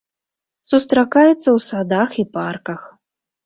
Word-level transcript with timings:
Сустракаецца 0.71 1.35
ў 1.35 1.55
садах 1.69 2.19
і 2.27 2.29
парках. 2.41 2.81